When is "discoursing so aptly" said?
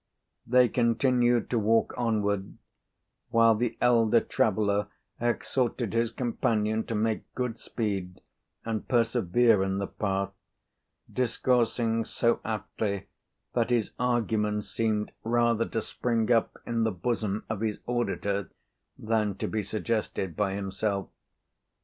11.13-13.09